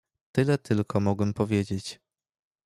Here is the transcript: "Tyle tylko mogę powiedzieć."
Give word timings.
"Tyle 0.33 0.57
tylko 0.57 0.99
mogę 0.99 1.33
powiedzieć." 1.33 1.99